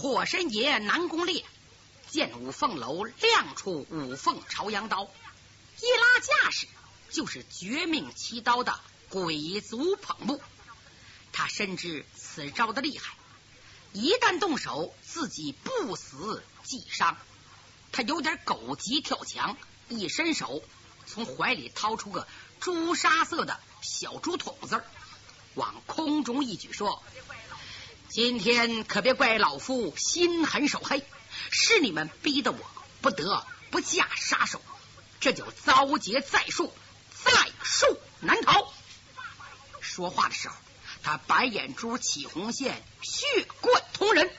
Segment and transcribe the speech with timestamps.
[0.00, 1.44] 火神爷南宫烈
[2.08, 6.68] 见五凤楼亮出五凤朝阳刀，一拉架势
[7.10, 10.40] 就是绝命七刀的鬼族捧部。
[11.32, 13.16] 他深知此招的厉害，
[13.92, 17.16] 一旦动手，自己不死即伤。
[17.90, 19.56] 他有点狗急跳墙，
[19.88, 20.62] 一伸手
[21.06, 22.28] 从怀里掏出个
[22.60, 24.80] 朱砂色的小竹筒子，
[25.54, 27.02] 往空中一举，说
[28.08, 31.04] ：“今天可别怪老夫心狠手黑，
[31.50, 32.58] 是你们逼得我
[33.02, 34.62] 不得不下杀手，
[35.20, 36.72] 这就遭劫在树，
[37.22, 37.30] 在
[37.62, 38.72] 树难逃。”
[39.80, 40.54] 说话的时候，
[41.02, 43.26] 他白眼珠起红线，血
[43.60, 44.30] 贯瞳人。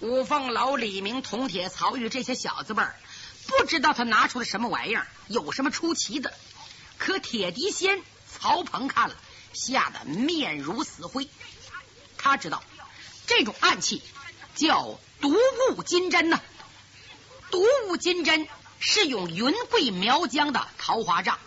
[0.00, 2.82] 五凤楼李明、铜铁、曹玉这些小子辈，
[3.46, 6.34] 不知道他拿出了什么玩意儿，有什么出奇的。
[6.98, 9.16] 可铁笛仙曹鹏看了，
[9.54, 11.28] 吓得面如死灰。
[12.26, 12.62] 他知道
[13.26, 14.02] 这种暗器
[14.54, 15.34] 叫毒
[15.70, 16.40] 雾金针呐。
[17.50, 21.38] 毒雾金针是用云贵苗疆的桃花杖，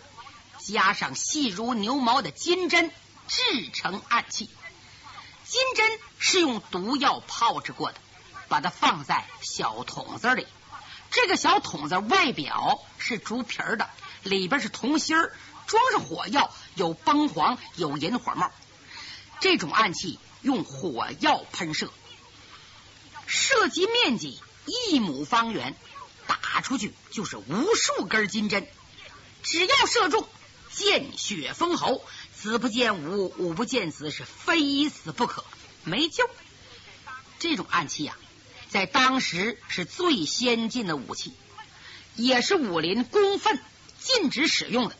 [0.58, 2.90] 加上细如牛毛的金针
[3.28, 4.48] 制成暗器。
[5.44, 7.98] 金针是用毒药炮制过的。
[8.48, 10.44] 把它放在小桶子里，
[11.12, 13.88] 这个小桶子外表是竹皮的，
[14.24, 15.32] 里边是铜芯儿，
[15.68, 18.50] 装着火药，有崩黄，有引火帽。
[19.38, 21.92] 这种暗器用火药喷射，
[23.26, 25.76] 射击面积一亩方圆，
[26.26, 28.66] 打出去就是无数根金针，
[29.42, 30.28] 只要射中，
[30.72, 35.44] 见血封喉，子不见武，武不见子，是非死不可，
[35.84, 36.28] 没救。
[37.38, 38.16] 这种暗器呀。
[38.68, 41.32] 在当时是最先进的武器，
[42.14, 43.60] 也是武林公愤
[43.98, 44.96] 禁止使用的。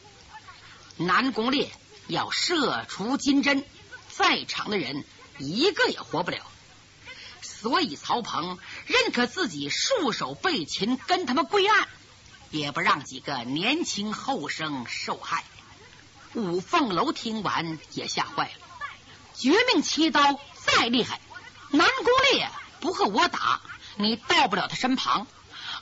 [0.97, 1.71] 南宫烈
[2.09, 3.65] 要射出金针，
[4.09, 5.05] 在场的人
[5.41, 6.47] 一个也活不了。
[7.43, 11.89] 所以曹鹏认可自己束手被擒，跟他们归案，
[12.51, 15.45] 也不让几个年轻后生受害。
[16.35, 18.67] 五凤楼听完也吓坏了，
[19.35, 21.21] 绝命七刀再厉害，
[21.71, 22.49] 南宫烈。
[22.81, 23.61] 不和我打，
[23.97, 25.27] 你到不了他身旁。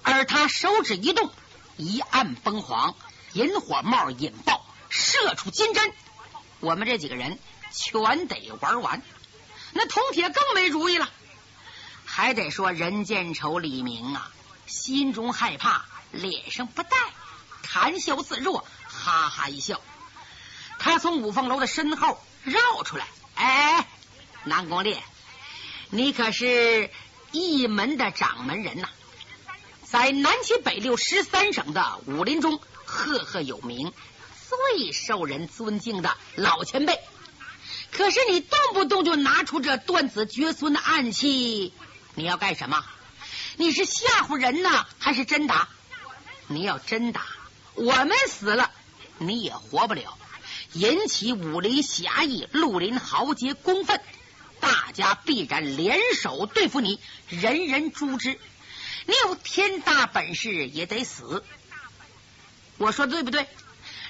[0.03, 1.31] 而他手指一动，
[1.77, 2.97] 一按崩黄，
[3.35, 5.93] 引火帽引爆，射出金针，
[6.59, 7.39] 我们这几个人
[7.73, 9.01] 全得玩完。
[9.73, 11.09] 那铜铁更没主意了，
[12.05, 14.31] 还得说人见愁李明啊，
[14.67, 16.91] 心中害怕，脸上不带，
[17.63, 19.81] 谈笑自若，哈哈一笑。
[20.79, 23.87] 他从五凤楼的身后绕出来，哎，
[24.45, 25.03] 南宫烈。
[25.91, 26.91] 你可是
[27.31, 28.89] 一门的掌门人呐，
[29.85, 33.93] 在南七北六十三省的武林中赫赫有名，
[34.49, 36.99] 最受人尊敬的老前辈。
[37.91, 41.73] 可是你动不动就拿出这断子绝孙的暗器，
[42.15, 42.85] 你要干什么？
[43.57, 45.69] 你是吓唬人呢，还是真打？
[46.47, 47.27] 你要真打，
[47.75, 48.71] 我们死了
[49.19, 50.17] 你也活不了，
[50.75, 54.01] 引起武林侠义、绿林豪杰公愤。
[54.61, 58.39] 大家必然联手对付你，人人诛之。
[59.07, 61.45] 你有天大本事也得死。
[62.77, 63.47] 我说对不对？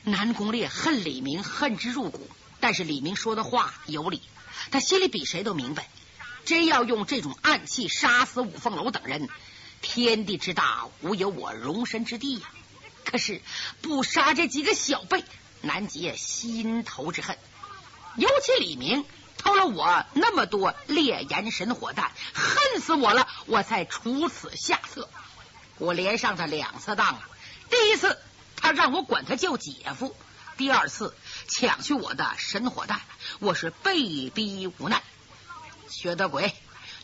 [0.04, 2.28] 南宫烈恨李明，恨之入骨。
[2.60, 4.22] 但是李明说的话有理，
[4.70, 5.88] 他心里比谁都明白。
[6.44, 9.28] 真要用这种暗器杀死五凤楼等人，
[9.82, 12.50] 天地之大，无有我容身之地呀。
[13.04, 13.42] 可是
[13.82, 15.24] 不杀这几个小辈，
[15.60, 17.36] 难解心头之恨。
[18.16, 19.04] 尤其李明。
[19.40, 23.28] 偷了我那么多烈焰神火弹，恨死我了！
[23.46, 25.08] 我才出此下策。
[25.78, 27.20] 我连上他两次当了。
[27.70, 28.18] 第一次
[28.56, 30.16] 他让我管他叫姐夫，
[30.56, 31.14] 第二次
[31.48, 33.00] 抢去我的神火弹，
[33.40, 35.02] 我是被逼无奈。
[35.88, 36.54] 薛德贵，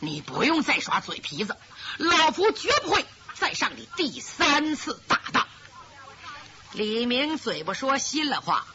[0.00, 1.56] 你不用再耍嘴皮子，
[1.96, 5.48] 老夫绝不会再上你第三次大当。
[6.72, 8.66] 李明嘴不说心里话，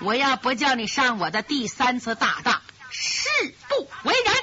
[0.00, 2.60] 我要不叫你上我的第三次大当。
[2.90, 3.28] 誓
[3.68, 4.34] 不为人。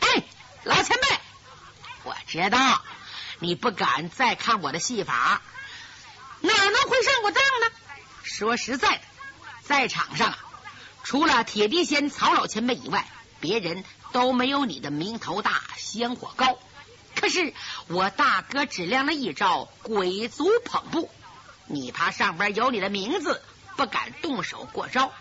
[0.00, 0.22] 哎，
[0.62, 1.20] 老前辈，
[2.04, 2.84] 我知道
[3.40, 5.42] 你不敢再看我的戏法，
[6.40, 7.76] 哪能会上我当呢？
[8.22, 9.00] 说实在的，
[9.66, 10.38] 在场上啊，
[11.02, 13.06] 除了铁笛仙曹老前辈以外，
[13.40, 16.58] 别人都没有你的名头大、香火高。
[17.14, 17.52] 可是
[17.88, 21.10] 我大哥只亮了一招鬼族捧步，
[21.66, 23.42] 你怕上边有你的名字，
[23.76, 25.12] 不敢动手过招。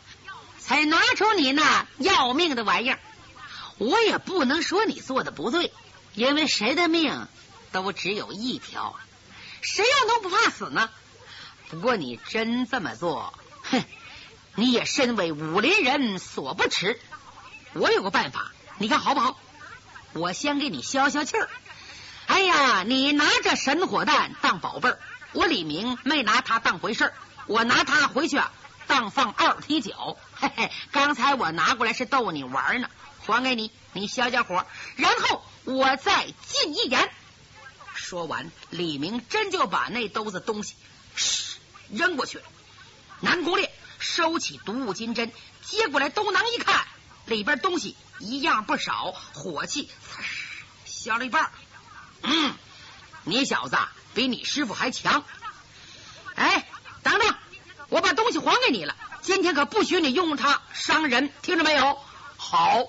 [0.59, 2.99] 才拿出你那要命的玩意儿，
[3.77, 5.71] 我也不能说你做的不对，
[6.13, 7.27] 因为谁的命
[7.71, 8.95] 都只有一条，
[9.61, 10.89] 谁又能不怕死呢？
[11.69, 13.33] 不过你真这么做，
[14.55, 16.99] 你也身为武林人所不耻。
[17.73, 19.37] 我有个办法，你看好不好？
[20.13, 21.49] 我先给你消消气儿。
[22.27, 24.99] 哎呀，你拿着神火弹当宝贝儿，
[25.33, 27.13] 我李明没拿它当回事儿，
[27.47, 28.41] 我拿它回去
[28.87, 30.17] 当放二踢脚。
[30.33, 32.89] 嘿嘿，刚才我拿过来是逗你玩呢，
[33.25, 34.65] 还给你，你消消火，
[34.95, 37.11] 然后我再进一言。
[37.93, 40.75] 说完，李明真就把那兜子东西
[41.89, 42.43] 扔过去了。
[43.19, 43.71] 南宫烈
[44.05, 45.31] 收起毒物金针，
[45.63, 46.85] 接过来兜囊一看，
[47.25, 49.89] 里边东西一样不少，火气
[50.85, 51.51] 消了一半。
[52.21, 52.53] 嗯，
[53.23, 53.75] 你小子
[54.13, 55.25] 比你师傅还强。
[56.35, 56.67] 哎，
[57.01, 57.35] 等等，
[57.89, 61.99] 我把东西还给你了，今天可不许你用它伤人，听着没有？
[62.37, 62.83] 好，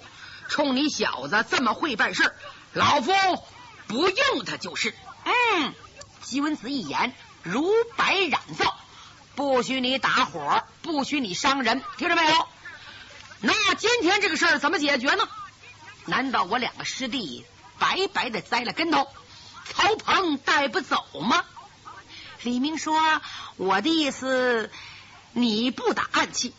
[0.51, 2.31] 冲你小子这么会办事，
[2.75, 3.13] 老夫
[3.87, 4.95] 不用它就是。
[5.25, 5.75] 嗯，
[6.23, 8.79] 君子一言，如白染皂，
[9.37, 12.49] 不许你打火，不许你伤人，听着没有？
[13.41, 15.29] 那今天这个事儿怎么解决呢？
[16.07, 17.45] 难道我两个师弟
[17.79, 19.07] 白白的栽了跟头？
[19.67, 21.45] 曹鹏带不走吗？
[22.45, 23.21] 李明说
[23.57, 24.71] ：“我的意思，
[25.33, 26.55] 你不打暗器，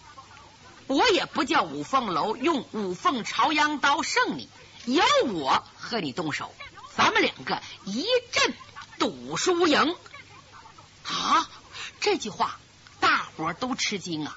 [0.86, 4.48] 我也不叫五凤楼用五凤朝阳刀胜你，
[4.86, 5.04] 由
[5.34, 6.54] 我和你动手，
[6.96, 8.54] 咱们两个一阵
[9.00, 9.96] 赌输赢。”
[11.10, 11.50] 啊！
[12.00, 12.60] 这句话
[13.38, 14.36] 伙都吃惊啊！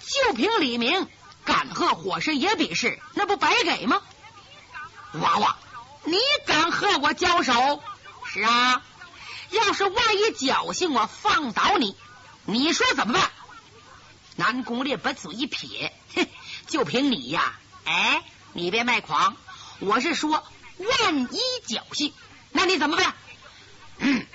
[0.00, 1.06] 就凭李明
[1.44, 4.02] 敢和火神爷比试，那不白给吗？
[5.12, 5.56] 娃娃，
[6.04, 7.82] 你敢和我交手？
[8.24, 8.82] 是啊，
[9.50, 11.94] 要是万一侥幸我放倒你，
[12.46, 13.30] 你说怎么办？
[14.36, 16.26] 南宫烈把嘴一撇，哼，
[16.66, 17.54] 就凭你呀？
[17.84, 18.24] 哎，
[18.54, 19.36] 你别卖狂，
[19.80, 20.30] 我是说，
[20.78, 22.14] 万一侥幸，
[22.50, 23.14] 那你怎么办？
[23.98, 24.26] 嗯，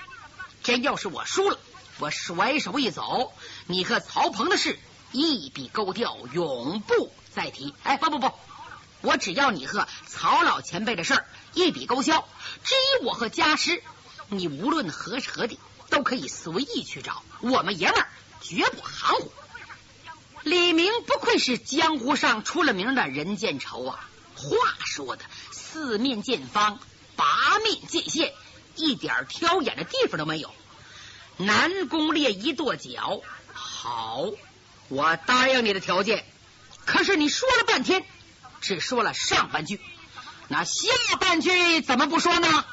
[0.62, 1.58] 真要是我输了，
[1.98, 3.32] 我甩手一走，
[3.66, 4.78] 你和曹鹏的事
[5.12, 7.74] 一笔勾掉，永不再提。
[7.82, 8.30] 哎，不不不，
[9.00, 11.24] 我只要你和曹老前辈的事。
[11.54, 12.28] 一笔勾销。
[12.62, 13.82] 至于我和家师，
[14.28, 15.58] 你无论何时何地
[15.88, 17.22] 都可以随意去找。
[17.40, 18.08] 我们爷们儿
[18.40, 19.32] 绝不含糊。
[20.44, 24.08] 李明不愧是江湖上出了名的人见愁啊！
[24.36, 26.78] 话说的四面见方，
[27.16, 28.32] 八面见线，
[28.76, 30.54] 一点挑眼的地方都没有。
[31.38, 33.22] 南宫烈一跺脚
[33.54, 34.26] ：“好，
[34.88, 36.26] 我答应你的条件。
[36.84, 38.04] 可是你说了半天，
[38.60, 39.80] 只说了上半句。”
[40.50, 42.64] 那下半句怎么不说呢？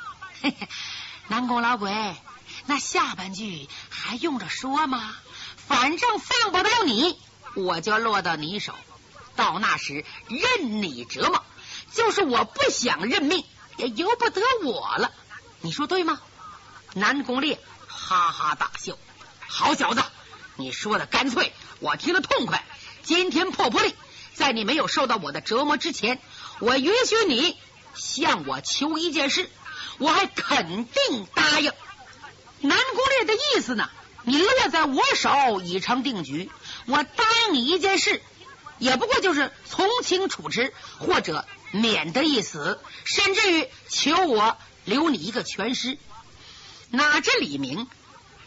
[1.27, 1.91] 南宫老鬼，
[2.65, 5.15] 那下半句还用着说吗？
[5.67, 7.19] 反正放不了你，
[7.56, 8.73] 我就落到你手。
[9.35, 11.44] 到那时任你折磨，
[11.91, 13.44] 就是我不想认命，
[13.77, 15.12] 也由不得我了。
[15.62, 16.21] 你说对吗？
[16.94, 17.59] 南宫烈
[17.95, 18.97] 哈哈大笑
[19.47, 20.03] ：“好小子，
[20.56, 22.63] 你说的干脆，我听得痛快。
[23.03, 23.94] 今天破玻璃，
[24.33, 26.19] 在你没有受到我的折磨之前。”
[26.59, 27.57] 我允许你
[27.95, 29.50] 向我求一件事，
[29.97, 31.71] 我还肯定答应。
[32.62, 33.89] 南宫烈的意思呢？
[34.24, 36.50] 你落在我手已成定局。
[36.86, 38.21] 我答应你一件事，
[38.80, 45.98] 也不过就是从轻处置，或者免得一死，甚至于求我留你一个全尸。
[46.95, 47.88] 哪知李明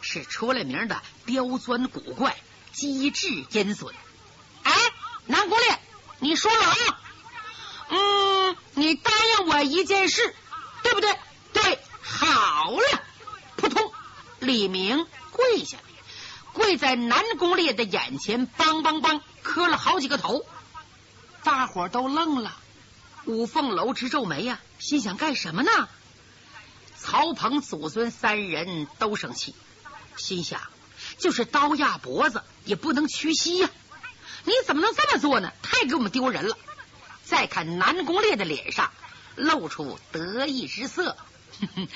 [0.00, 2.36] 是出了名的刁钻古怪、
[2.72, 3.94] 机智阴损。
[4.62, 4.72] 哎，
[5.26, 5.78] 南宫烈，
[6.20, 6.76] 你说了啊？
[7.90, 10.34] 嗯，你答应我一件事，
[10.82, 11.18] 对不对？
[11.52, 13.02] 对，好了，
[13.56, 13.92] 扑通，
[14.40, 15.78] 李明跪下，
[16.52, 20.44] 跪在南宫烈的眼前，梆梆梆磕了好几个头。
[21.42, 22.56] 大伙都愣了，
[23.24, 25.88] 五凤楼直皱眉呀，心想干什么呢？
[27.10, 29.54] 曹鹏祖孙三人都生气，
[30.18, 30.60] 心想
[31.16, 33.70] 就是刀压脖子也不能屈膝呀！
[34.44, 35.50] 你怎么能这么做呢？
[35.62, 36.58] 太给我们丢人了！
[37.24, 38.92] 再看南宫烈的脸上
[39.36, 41.16] 露出得意之色，
[41.58, 41.88] 哼哼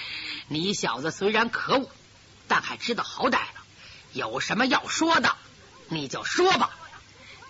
[0.48, 1.90] 你小子虽然可恶，
[2.48, 3.40] 但还知道好歹。
[4.14, 5.36] 有什么要说的，
[5.88, 6.70] 你就说吧。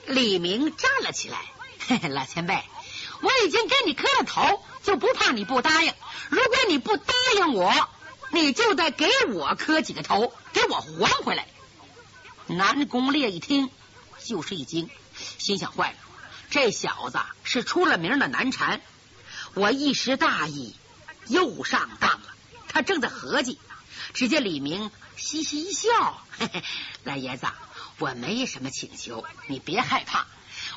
[0.06, 1.38] 李明站了起来，
[1.86, 2.60] 嘿嘿老前辈，
[3.20, 5.94] 我已经跟你磕了头，就不怕你不答应。
[6.32, 7.90] 如果你不答应我，
[8.30, 11.46] 你就得给我磕几个头，给我还回来。
[12.46, 13.68] 南宫烈一听，
[14.24, 14.88] 就是一惊，
[15.36, 15.98] 心想坏了。
[16.48, 18.80] 这小子是出了名的难缠，
[19.52, 20.74] 我一时大意
[21.26, 22.34] 又上当了。
[22.66, 23.58] 他正在合计，
[24.14, 26.64] 只见李明嘻嘻一笑：“嘿嘿，
[27.04, 27.46] 老爷子，
[27.98, 30.26] 我没什么请求，你别害怕，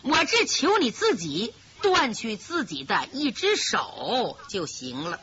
[0.01, 5.21] 我只求你自己断去自己的一只手就行了。”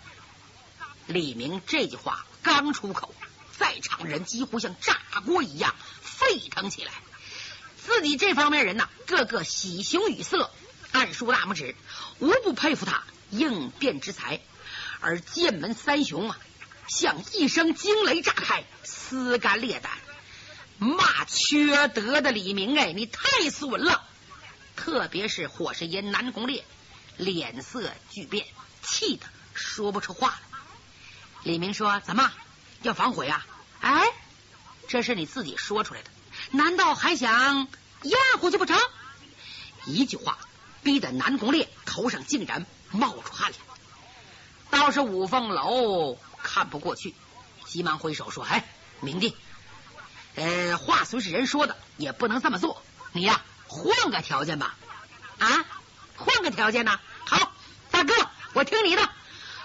[1.12, 3.14] 李明这句话刚出口，
[3.58, 6.92] 在场人几乎像炸锅一样沸腾起来。
[7.84, 10.50] 自己这方面人呐，个个喜形于色，
[10.92, 11.74] 暗竖大拇指，
[12.18, 14.40] 无不佩服他应变之才。
[15.00, 16.38] 而剑门三雄啊，
[16.88, 19.92] 像一声惊雷炸开，撕肝裂胆，
[20.78, 24.08] 骂缺德的李明哎，你太损了！
[24.76, 26.64] 特别是火神爷南宫烈，
[27.16, 28.46] 脸色巨变，
[28.82, 30.51] 气得说不出话来。
[31.44, 32.32] 李明说：“怎么
[32.82, 33.44] 要反悔啊？
[33.80, 34.06] 哎，
[34.88, 36.10] 这是你自己说出来的，
[36.50, 37.66] 难道还想
[38.02, 38.78] 压过去不成？”
[39.84, 40.38] 一句话
[40.82, 43.58] 逼得南宫烈头上竟然冒出汗来。
[44.70, 47.14] 倒是五凤楼看不过去，
[47.66, 48.64] 急忙挥手说：“哎，
[49.00, 49.36] 明帝，
[50.36, 52.82] 呃，话虽是人说的，也不能这么做。
[53.12, 54.76] 你呀，换个条件吧。
[55.38, 55.64] 啊，
[56.16, 57.00] 换个条件呢？
[57.26, 57.50] 好，
[57.90, 58.14] 大哥，
[58.52, 59.10] 我听你的。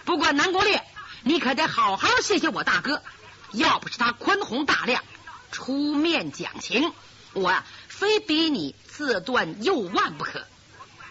[0.05, 0.83] 不管南宫烈，
[1.27, 3.03] 你可得好好谢谢我大哥。
[3.51, 5.03] 要不是他宽宏大量，
[5.51, 6.93] 出面讲情，
[7.33, 10.47] 我呀，非逼你自断右腕不可。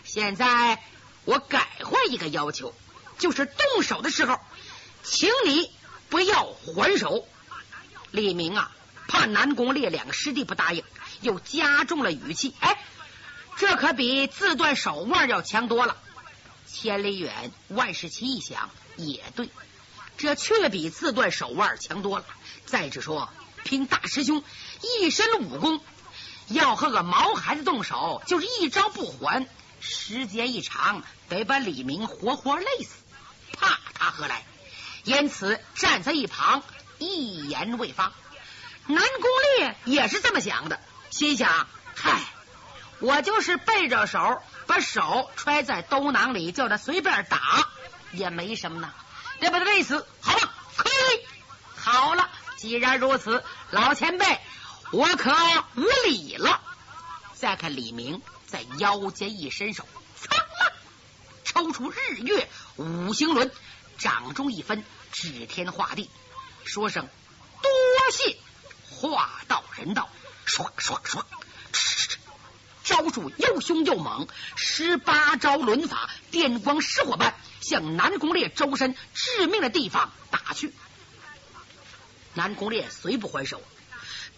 [0.04, 0.82] 现在
[1.24, 2.74] 我改换一个要求。”
[3.18, 4.38] 就是动手的时候，
[5.02, 5.70] 请你
[6.10, 7.26] 不要还手。
[8.10, 8.70] 李明啊，
[9.08, 10.84] 怕南宫烈两个师弟不答应，
[11.22, 12.54] 又加重了语气。
[12.60, 12.78] 哎，
[13.56, 15.96] 这可比自断手腕要强多了。
[16.66, 19.48] 千里远，万事齐一想，也对，
[20.16, 22.24] 这却比自断手腕强多了。
[22.64, 23.28] 再者说，
[23.64, 24.42] 凭大师兄
[25.00, 25.80] 一身武功，
[26.48, 29.46] 要和个毛孩子动手，就是一招不还，
[29.80, 32.94] 时间一长，得把李明活活累死。
[33.58, 34.44] 怕他何来？
[35.04, 36.62] 因此站在一旁，
[36.98, 38.12] 一言未发。
[38.86, 40.80] 南宫烈也是这么想的，
[41.10, 42.20] 心想：嗨，
[42.98, 47.68] 我就是背着手，把手揣在兜囊里，叫他随便打，
[48.12, 48.92] 也没什么呢。
[49.40, 50.54] 得把他累死，好吧？
[50.76, 51.26] 可以。
[51.76, 54.40] 好了，既然如此，老前辈，
[54.92, 55.32] 我可
[55.76, 56.60] 无礼了。
[57.34, 59.86] 再看李明在腰间一伸手，
[60.20, 60.72] 噌了，
[61.44, 62.48] 抽出日月。
[62.76, 63.52] 五行轮
[63.98, 66.10] 掌中一分，指天画地，
[66.64, 67.08] 说声
[67.62, 67.70] 多
[68.12, 68.36] 谢。
[68.98, 70.08] 话到人道，
[70.46, 71.22] 唰唰唰，
[72.82, 74.26] 招数又凶又猛，
[74.56, 77.34] 十八招轮法，电光石火般
[77.66, 80.72] 向南宫烈周身致命的地方打去。
[82.34, 83.60] 南宫烈虽不还手，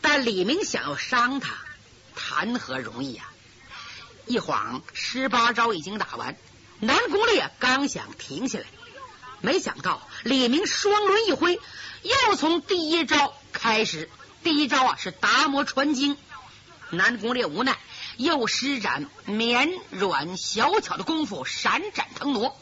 [0.00, 1.54] 但李明想要伤他，
[2.14, 3.30] 谈何容易啊！
[4.26, 6.38] 一晃十八招已经打完。
[6.80, 8.64] 南宫烈刚想停下来，
[9.42, 11.60] 没想到李明双轮一挥，
[12.02, 14.08] 又从第一招开始。
[14.42, 16.16] 第一招啊是达摩传经，
[16.90, 17.76] 南宫烈无奈，
[18.16, 22.56] 又施展绵软小巧的功夫，闪展腾挪。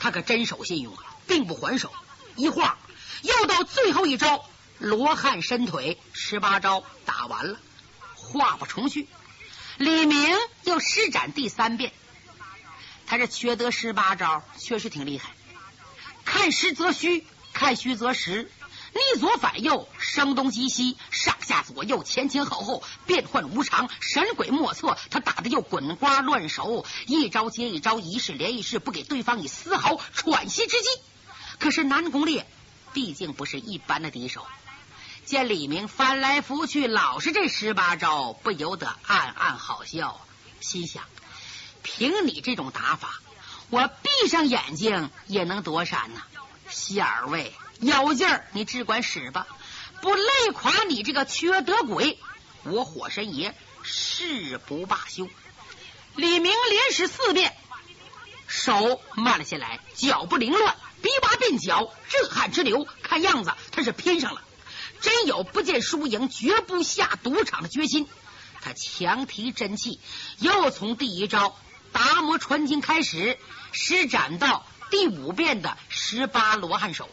[0.00, 1.92] 他可真守信用啊，并不还手。
[2.36, 2.78] 一晃
[3.22, 4.44] 又到最后一招
[4.78, 7.58] 罗汉伸腿，十八招打完了，
[8.14, 9.08] 话不重叙。
[9.76, 11.92] 李明又施展第三遍。
[13.06, 15.30] 他这缺德十八招确实挺厉害，
[16.24, 18.50] 看实则虚，看虚则实，
[18.94, 24.96] 逆左反右，声东击西，上下左右，前前后后，变幻无常，神鬼莫测。
[25.10, 30.88] 他打的又滚瓜乱熟，一招接一招，一式连一式，不给对方以丝毫喘息之机。
[31.58, 32.46] 可是南宫烈
[32.92, 34.46] 毕竟不是一般的敌手，
[35.24, 40.20] 见李明翻来覆去老是这十八招，不由得暗暗好笑，
[40.60, 41.04] 心想。
[41.82, 43.20] 凭你这种打法，
[43.70, 46.22] 我闭上眼睛也能躲闪呢。
[46.68, 49.46] 小二位，有劲儿，你只管使吧，
[50.02, 52.18] 不累垮你这个缺德鬼，
[52.64, 55.28] 我火神爷誓不罢休。
[56.16, 57.56] 李明连使四遍，
[58.48, 62.88] 手慢了下来，脚步凌乱，鼻拔鬓角，热汗直流。
[63.02, 64.42] 看样子他是拼上了，
[65.00, 68.08] 真有不见输赢，绝不下赌场的决心。
[68.60, 70.00] 他强提真气，
[70.38, 71.56] 又从第一招。
[71.92, 73.38] 达摩传经开始
[73.72, 77.08] 施展到第五遍的十八罗汉手，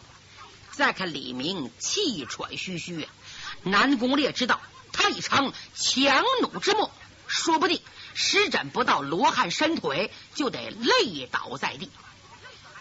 [0.75, 3.09] 再看李明气喘吁吁啊！
[3.63, 4.59] 南宫烈知道
[4.91, 6.91] 他已成强弩之末，
[7.27, 7.81] 说不定
[8.13, 11.89] 施展不到罗汉伸腿就得累倒在地。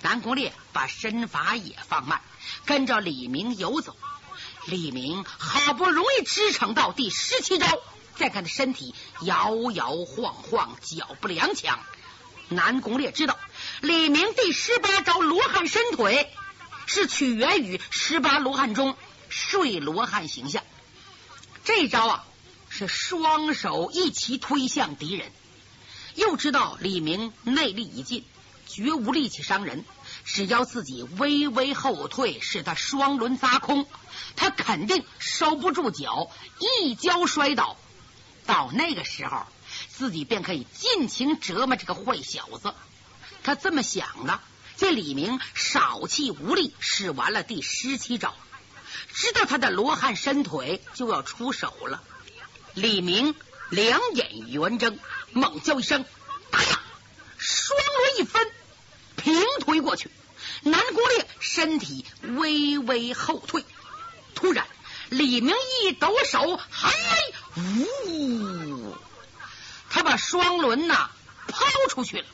[0.03, 2.21] 南宫烈把身法也放慢，
[2.67, 3.97] 跟着李明游走。
[4.67, 7.81] 李明好不容易支撑到第十七招。
[8.17, 11.79] 再看他身体摇摇晃晃，脚步踉跄。
[12.49, 13.39] 南宫烈知道
[13.81, 16.31] 李明第十八招罗汉伸腿
[16.87, 18.97] 是取源于十八罗汉中
[19.29, 20.63] 睡罗汉形象。
[21.65, 22.25] 这招啊
[22.69, 25.33] 是双手一齐推向敌人。
[26.15, 28.25] 又知道李明内力已尽，
[28.67, 29.85] 绝无力气伤人。
[30.25, 33.87] 只要自己微微后退，使他双轮砸空，
[34.37, 37.77] 他肯定收不住脚，一跤摔倒。
[38.47, 39.47] 到那个时候，
[39.89, 42.75] 自己便可以尽情折磨这个坏小子。
[43.43, 44.41] 他这么想的，
[44.77, 48.35] 这李明少气无力，使完了第十七招，
[49.13, 52.03] 知道他的罗汉伸腿就要出手了。
[52.75, 53.35] 李明
[53.71, 54.99] 两眼圆睁，
[55.33, 56.05] 猛叫一声
[56.51, 56.59] ：“打！”
[57.39, 58.51] 双轮一分，
[59.17, 60.11] 平推过去。
[60.63, 63.65] 南宫烈身体微微后退，
[64.35, 64.67] 突然
[65.11, 66.91] 李明一抖手，嗨，
[67.57, 68.97] 呜！
[69.89, 71.11] 他把双轮呐
[71.47, 72.27] 抛出去了，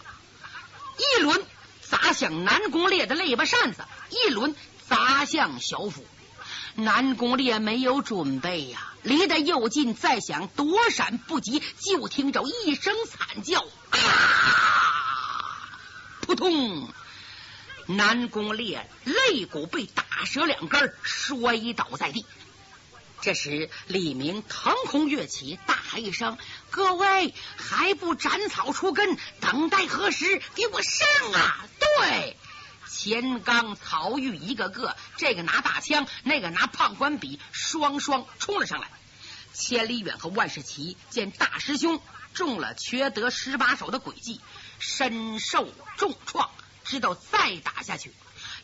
[0.97, 1.45] 一轮。
[1.91, 4.55] 砸向南宫烈的肋巴扇子，一轮
[4.89, 6.07] 砸向小腹。
[6.77, 13.99] 南宫烈没有准备呀，离得又近，再想躲闪不及，就听着一声惨叫，啊！
[16.21, 16.89] 扑通！
[17.87, 22.25] 南宫烈肋骨被打折两根，摔倒在地。
[23.23, 26.39] 这时，李明腾空跃起，大喊一声
[26.71, 30.43] ：“各位还不斩草除根，等待何时？
[30.55, 32.39] 给我上啊！”对，
[32.89, 38.91] 钱刚、曹玉一个个，这个拿大枪，那个拿胖官笔，双双冲了上来。
[39.53, 42.01] 千里远和万世奇见大师兄
[42.33, 44.41] 中了缺德十八手的诡计，
[44.79, 46.51] 身受重创，
[46.85, 48.15] 知道再打下去，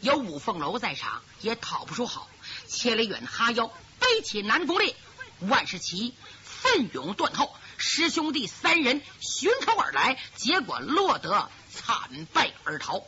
[0.00, 2.26] 有五凤楼在场，也讨不出好。
[2.66, 3.70] 千里远哈腰。
[4.06, 4.94] 背起南宫烈，
[5.40, 13.02] 万世奇奋勇断后，师兄弟三人寻仇而来，结果落得惨败而逃。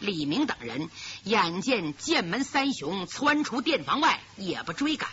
[0.00, 0.88] 李明等人
[1.22, 5.10] 眼见剑门三雄窜出殿房外，也不追赶，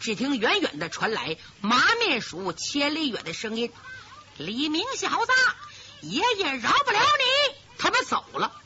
[0.00, 3.70] 只听远远的传来麻面鼠千里远的声音
[4.38, 5.32] ：“李明小子，
[6.00, 8.58] 爷爷饶不了你！”他们走了。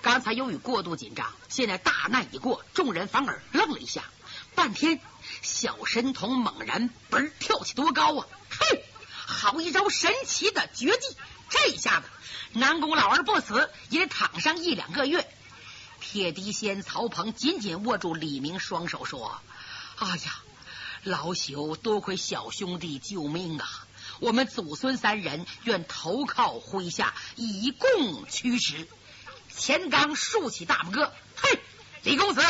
[0.00, 4.02] 刚才由于过度紧张，现在大难已过，众人反而愣了一下。
[4.56, 5.00] 半天，
[5.42, 8.26] 小神童猛然嘣跳起多高啊！
[8.48, 8.84] 嘿，
[9.26, 11.16] 好一招神奇的绝技！
[11.50, 12.08] 这下子，
[12.54, 15.30] 南宫老儿不死也得躺上一两个月。
[16.00, 19.40] 铁笛仙曹鹏紧紧握住李明双手，说
[19.98, 20.42] ：“哎呀，
[21.04, 23.86] 老朽多亏小兄弟救命啊！
[24.20, 28.88] 我们祖孙三人愿投靠麾下，以供驱使。”
[29.54, 31.60] 钱刚竖起大拇哥：“嘿，
[32.02, 32.42] 李公子！”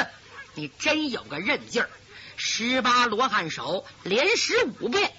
[0.57, 1.91] 你真有个韧劲儿，
[2.37, 5.13] 十八罗汉手连使五遍，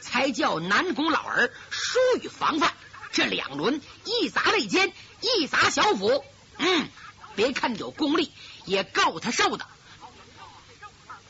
[0.00, 2.74] 才叫南宫老儿疏于防范。
[3.12, 6.24] 这两轮一砸肋间，一砸小腹，
[6.58, 6.88] 嗯，
[7.36, 8.32] 别看有功力，
[8.66, 9.64] 也够他受的。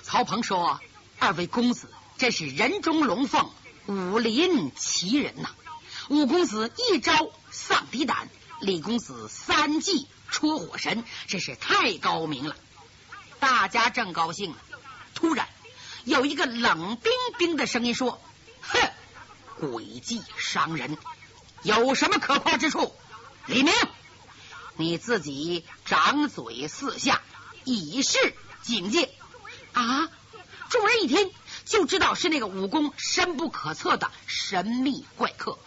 [0.03, 0.81] 曹鹏说
[1.21, 3.51] ：“二位公子，这是人中龙凤，
[3.87, 5.51] 武林奇人呐！
[6.09, 12.57] 五公子一招丧敌胆，李公子三计戳火神，真是太高明了。”
[13.41, 14.55] 大家正高兴，
[15.15, 15.49] 突然
[16.05, 18.21] 有一个冷冰冰的声音说
[18.61, 18.91] ：“哼，
[19.61, 20.97] 诡计伤人，
[21.63, 22.95] 有什么可怕之处？”
[23.47, 23.73] 李明，
[24.77, 27.23] 你自己掌嘴四下，
[27.65, 29.13] 以示警戒。
[29.73, 30.09] 啊！
[30.69, 31.33] 众人一听
[31.65, 35.59] 就知道是那个武功深不可测的神秘怪客。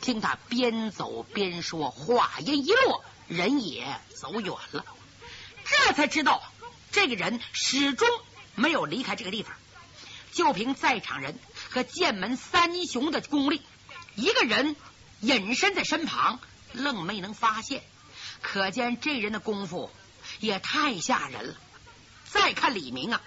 [0.00, 4.84] 听他边走边说，话音一落，人也走远了。
[5.64, 6.42] 这才知道。
[6.92, 8.08] 这个人始终
[8.54, 9.56] 没有离开这个地方，
[10.32, 11.38] 就凭在场人
[11.70, 13.62] 和剑门三雄的功力，
[14.14, 14.76] 一个人
[15.20, 16.38] 隐身在身旁，
[16.72, 17.82] 愣没能发现。
[18.42, 19.90] 可见这人的功夫
[20.40, 21.56] 也太吓人了。
[22.28, 23.22] 再看李明啊，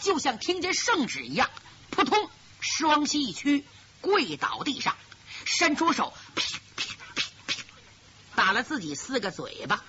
[0.00, 1.50] 就像听见圣旨一样，
[1.90, 3.64] 扑通，双膝一屈，
[4.00, 4.96] 跪倒地上，
[5.44, 6.42] 伸出手，啪
[6.76, 7.54] 啪啪啪，
[8.34, 9.82] 打了自己四个嘴巴，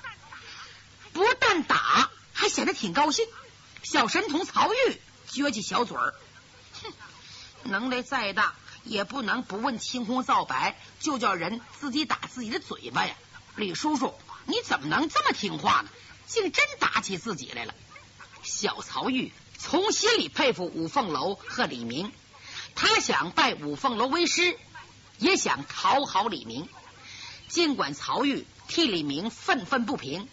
[1.12, 2.10] 不但打。
[2.50, 3.28] 显得挺高兴。
[3.84, 4.78] 小神童曹玉
[5.30, 6.16] 撅起小嘴儿，
[6.82, 6.92] 哼，
[7.64, 13.16] 能耐再大也不能不问青红皂白就叫人自己打自己的嘴巴呀！
[13.56, 14.14] 李叔叔，
[14.46, 15.90] 你怎么能这么听话呢？
[16.26, 17.74] 竟真打起自己来了！
[18.44, 22.12] 小曹玉从心里佩服五凤楼和李明，
[22.76, 24.58] 他想拜五凤楼为师，
[25.18, 26.68] 也想讨好李明。
[27.48, 30.28] 尽管曹玉替李明愤愤不平。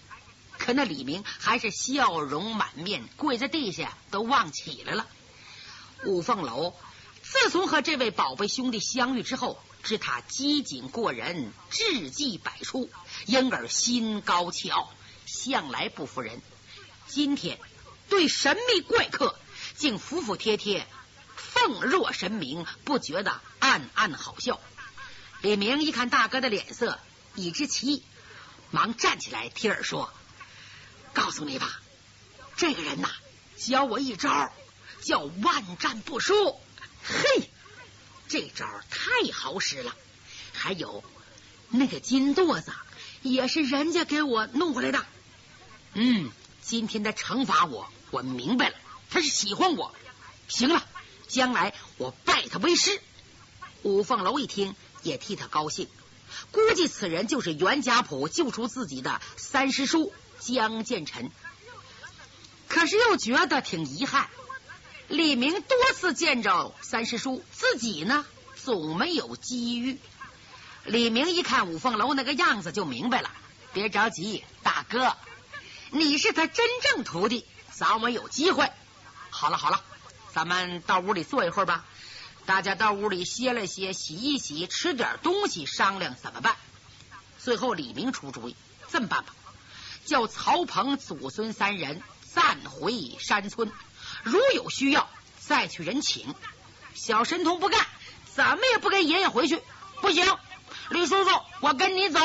[0.65, 5.07] 可那李明还是笑容满面，跪在地下都忘起来了。
[6.07, 6.75] 五凤楼
[7.23, 12.89] 自从和这位宝贝兄弟相遇之后，知他机警过人，智计百出，
[13.27, 14.91] 因而心高气傲，
[15.27, 16.41] 向来不服人。
[17.09, 17.59] 今天
[18.09, 19.39] 对神秘怪客
[19.77, 20.87] 竟服服帖帖，
[21.37, 24.59] 奉若神明，不觉得暗暗好笑。
[25.43, 26.99] 李明一看大哥的脸色，
[27.35, 28.03] 已知其意，
[28.71, 30.11] 忙站起来替耳说。
[31.15, 31.81] 告诉你吧，
[32.57, 33.09] 这个人呐，
[33.57, 34.53] 教我一招，
[35.01, 36.35] 叫万战不输。
[37.05, 37.49] 嘿，
[38.29, 39.95] 这招太好使了。
[40.53, 41.05] 还有
[41.71, 42.73] 那个金垛子，
[43.23, 45.07] 也是人家给我弄回来的。
[45.95, 46.31] 嗯，
[46.63, 48.77] 今天的惩罚我，我明白了，
[49.09, 49.95] 他是喜欢我。
[50.49, 50.85] 行了，
[51.29, 53.01] 将来我拜他为师。
[53.83, 55.89] 五凤楼一听，也替他高兴，
[56.51, 61.31] 估计此人就是袁家谱救出自己的三师叔江建臣。
[62.69, 64.29] 可是又觉得挺遗憾，
[65.09, 69.99] 李明多次见着三师叔，自己呢总没有机遇。
[70.85, 73.31] 李明一看五凤楼那个样子，就明白了。
[73.73, 75.17] 别着急，大哥，
[75.91, 78.71] 你是他真正徒弟，早晚有机会。
[79.31, 79.83] 好了好了，
[80.33, 81.85] 咱们到屋里坐一会儿吧。
[82.47, 86.57] 大家到屋里歇了歇，洗一洗，吃点东西，商量怎么办。
[87.39, 88.57] 最后李明出主意，
[88.91, 89.35] 这么办吧，
[90.05, 93.73] 叫曹鹏祖孙三人暂回山村，
[94.23, 95.09] 如有需要
[95.41, 96.35] 再去人请。
[96.95, 97.87] 小神童不干，
[98.35, 99.63] 怎么也不跟爷爷回去。
[100.01, 100.25] 不行，
[100.91, 102.21] 李叔叔，我跟你走。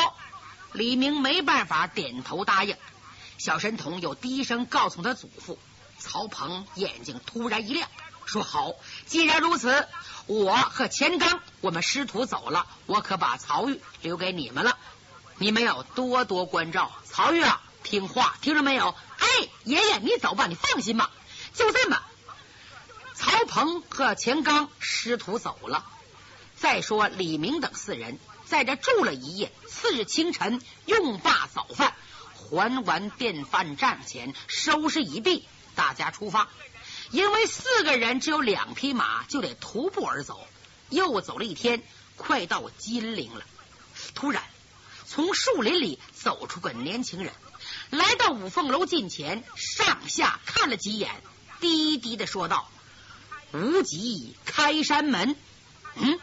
[0.74, 2.76] 李明没办法，点头答应。
[3.38, 5.58] 小神童又低声告诉他祖父。
[5.98, 7.90] 曹鹏眼睛突然一亮。
[8.26, 8.74] 说好，
[9.08, 9.88] 既然如此，
[10.28, 14.78] 我和钱刚，我们师徒走了，我可把曹玉留给你们了。
[15.40, 18.96] 你们要多多关照曹玉啊，听话，听着没有？
[19.18, 19.28] 哎，
[19.64, 21.10] 爷爷，你走吧，你放心吧。
[21.56, 22.00] 就这么，
[23.16, 25.84] 曹鹏和钱刚师徒走了。
[26.56, 31.96] 再说李明等四人在这住了一夜，次日清晨用罢早饭，
[32.36, 36.48] 还完便饭账钱，收拾一毕，大家出发。
[37.10, 40.48] 因为四个人只有两匹马，就得徒步而走。
[40.90, 41.82] 又走了一天，
[42.18, 43.44] 快到金陵了。
[44.14, 44.44] 突然，
[45.08, 47.34] 从树林里走出个年轻人，
[47.90, 51.10] 来到五凤楼近前，上下看了几眼，
[51.60, 52.70] 低低的说道
[53.52, 55.36] ：“无极开山门。”
[55.96, 56.20] 嗯，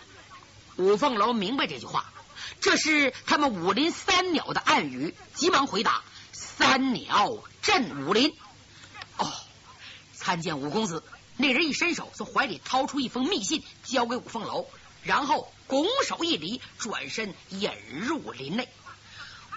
[0.76, 2.12] 五凤楼明白这句话，
[2.60, 6.02] 这是他们武林三鸟的暗语，急忙回答
[6.32, 8.32] ：“三鸟镇武林。”
[9.18, 9.32] 哦。
[10.14, 11.04] 参见五公子，
[11.36, 14.66] 那人一伸手，从怀里掏出一封密信，交给五凤楼，
[15.02, 18.68] 然后拱手一礼，转身引入林内。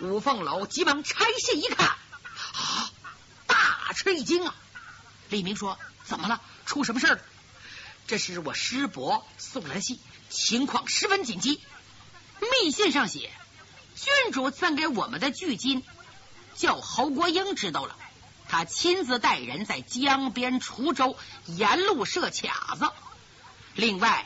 [0.02, 2.92] 五凤楼急忙拆信一看，啊，
[3.48, 4.56] 大吃一惊啊！
[5.30, 6.42] 李明说：“怎么了？
[6.66, 7.20] 出什么事了？”
[8.08, 11.62] 这是我师伯送来的信，情况十分紧急。
[12.40, 13.30] 密信上写，
[13.96, 15.84] 郡主赠给我们的巨金，
[16.56, 17.96] 叫侯国英知道了。
[18.48, 22.90] 他亲自带人在江边滁州沿路设卡子。
[23.76, 24.26] 另外，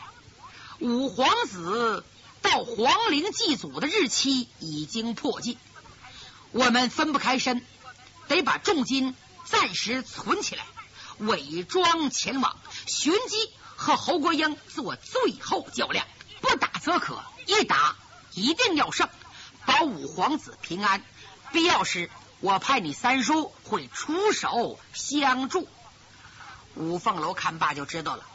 [0.79, 2.05] 五皇子
[2.43, 5.57] 到皇陵祭祖的日期已经迫近，
[6.51, 7.65] 我们分不开身，
[8.27, 10.63] 得把重金暂时存起来，
[11.17, 16.05] 伪装前往寻机和侯国英做最后较量。
[16.41, 17.95] 不打则可，一打
[18.33, 19.09] 一定要胜，
[19.65, 21.03] 保五皇子平安。
[21.51, 22.11] 必要时。
[22.39, 25.65] 我派你三叔会出手相助。
[26.75, 28.25] 五凤楼看罢就知道了，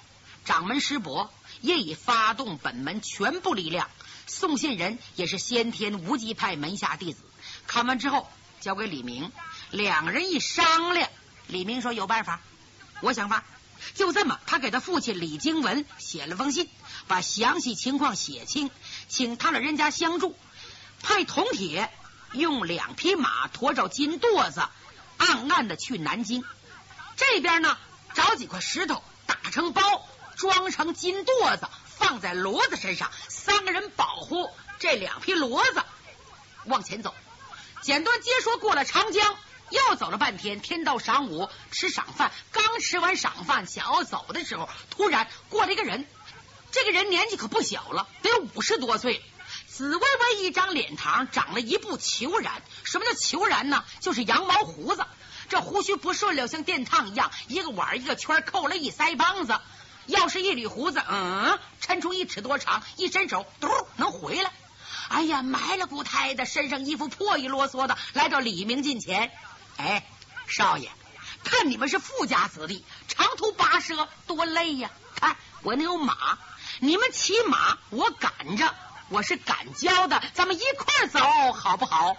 [0.46, 3.90] 掌门师伯也已发动本门全部力量，
[4.28, 7.20] 送信人也是先天无极派门下弟子。
[7.66, 9.32] 看完之后交给李明，
[9.70, 11.10] 两人一商量，
[11.48, 12.40] 李明说有办法，
[13.00, 13.42] 我想法。
[13.94, 16.68] 就这么，他给他父亲李经文写了封信，
[17.06, 18.70] 把详细情况写清，
[19.08, 20.36] 请他老人家相助，
[21.02, 21.90] 派铜铁。
[22.34, 24.60] 用两匹马驮着金垛子，
[25.16, 26.44] 暗暗的去南京。
[27.16, 27.78] 这边呢，
[28.12, 29.80] 找几块石头打成包，
[30.36, 31.66] 装成金垛子，
[32.08, 33.10] 放在骡子身上。
[33.28, 35.82] 三个人保护这两匹骡子，
[36.64, 37.14] 往前走。
[37.82, 39.36] 简短接说，过了长江，
[39.68, 40.62] 又走了半天。
[40.62, 42.32] 天到晌午，吃晌饭。
[42.50, 46.06] 刚吃完晌饭，想要走的时候，突然过来一个人。
[46.72, 49.22] 这个人年纪可不小了，得五十多岁。
[49.66, 52.50] 紫薇薇一张脸膛，长了一部虬髯。
[52.84, 53.84] 什么叫虬髯呢？
[54.00, 55.04] 就是羊毛胡子。
[55.50, 59.58] 这胡须不顺溜，像电烫一样，一个碗一个圈，扣了一腮帮子。
[60.08, 64.50] 要是一捋胡子，嗯，抻出一尺多长，一伸手，嘟，能回来。
[65.08, 69.30] 哎呀，埋了骨胎的，身上衣服破衣啰嗦的，来到李明近前。
[69.76, 70.04] 哎，
[70.48, 70.90] 少爷，
[71.44, 74.90] 看你们是富家子弟，长途跋涉多累呀。
[75.14, 76.38] 看我那有马，
[76.80, 78.74] 你们骑马，我赶着。
[79.10, 82.16] 我是赶交的，咱们一块走好不好？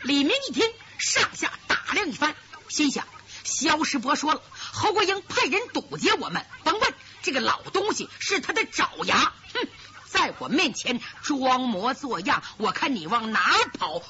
[0.00, 0.66] 李明一听，
[0.98, 2.34] 上下打量一番，
[2.70, 3.06] 心想：
[3.44, 4.42] 肖师伯说了，
[4.72, 9.32] 侯国英派人堵截我们，甭问，这个老东西是他的爪牙。
[9.54, 9.68] 哼，
[10.06, 13.98] 在我面前装模作样，我看你往哪跑！
[13.98, 14.04] 砰，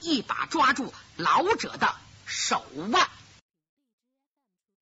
[0.00, 3.08] 一把抓住老者的手腕。